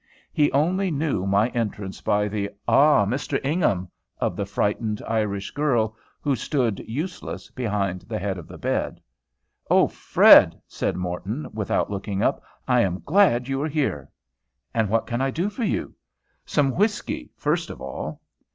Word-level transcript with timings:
He 0.33 0.51
only 0.51 0.89
knew 0.89 1.27
my 1.27 1.49
entrance 1.49 2.01
by 2.01 2.27
the 2.27 2.49
"Ah, 2.67 3.05
Mr. 3.05 3.39
Ingham," 3.45 3.87
of 4.19 4.35
the 4.35 4.47
frightened 4.47 4.99
Irish 5.07 5.51
girl, 5.51 5.95
who 6.21 6.35
stood 6.35 6.79
useless 6.87 7.51
behind 7.51 8.01
the 8.01 8.17
head 8.17 8.39
of 8.39 8.47
the 8.47 8.57
bed. 8.57 8.99
"O 9.69 9.87
Fred," 9.87 10.59
said 10.67 10.95
Morton, 10.97 11.45
without 11.53 11.91
looking 11.91 12.23
up, 12.23 12.41
"I 12.67 12.81
am 12.81 13.03
glad 13.05 13.47
you 13.47 13.61
are 13.61 13.69
here." 13.69 14.09
"And 14.73 14.89
what 14.89 15.05
can 15.05 15.21
I 15.21 15.29
do 15.29 15.49
for 15.51 15.63
you?" 15.65 15.93
"Some 16.47 16.71
whiskey, 16.75 17.29
first 17.35 17.69
of 17.69 17.79
all." 17.79 18.21